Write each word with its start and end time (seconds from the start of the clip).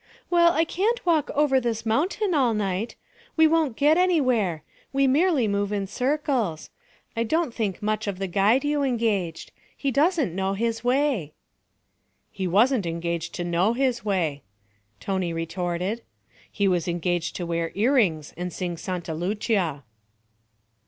'Well, 0.31 0.51
I 0.53 0.63
can't 0.63 1.05
walk 1.05 1.29
over 1.35 1.59
this 1.59 1.85
mountain 1.85 2.33
all 2.33 2.55
night. 2.55 2.95
We 3.37 3.45
don't 3.45 3.75
get 3.75 3.99
anywhere; 3.99 4.63
we 4.91 5.05
merely 5.05 5.47
move 5.47 5.71
in 5.71 5.85
circles. 5.85 6.71
I 7.15 7.21
don't 7.21 7.53
think 7.53 7.83
much 7.83 8.07
of 8.07 8.17
the 8.17 8.25
guide 8.25 8.63
you 8.63 8.81
engaged. 8.81 9.51
He 9.77 9.91
doesn't 9.91 10.33
know 10.33 10.53
his 10.55 10.83
way.' 10.83 11.33
'He 12.31 12.47
wasn't 12.47 12.87
engaged 12.87 13.35
to 13.35 13.43
know 13.43 13.73
his 13.73 14.03
way,' 14.03 14.41
Tony 14.99 15.33
retorted. 15.33 16.01
'He 16.51 16.67
was 16.67 16.87
engaged 16.87 17.35
to 17.35 17.45
wear 17.45 17.71
earrings 17.75 18.33
and 18.35 18.51
sing 18.51 18.77
Santa 18.77 19.13
Lucia.' 19.13 19.83